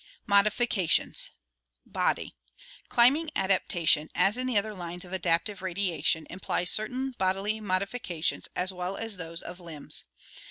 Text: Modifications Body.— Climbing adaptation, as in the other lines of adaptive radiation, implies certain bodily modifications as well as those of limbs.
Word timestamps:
Modifications 0.25 1.29
Body.— 1.85 2.35
Climbing 2.89 3.29
adaptation, 3.35 4.09
as 4.15 4.35
in 4.35 4.47
the 4.47 4.57
other 4.57 4.73
lines 4.73 5.05
of 5.05 5.13
adaptive 5.13 5.61
radiation, 5.61 6.25
implies 6.27 6.71
certain 6.71 7.11
bodily 7.19 7.59
modifications 7.59 8.49
as 8.55 8.73
well 8.73 8.97
as 8.97 9.17
those 9.17 9.43
of 9.43 9.59
limbs. 9.59 10.05